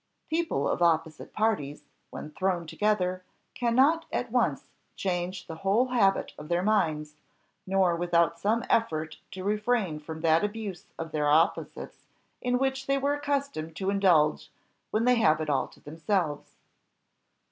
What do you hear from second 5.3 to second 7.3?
the whole habit of their minds,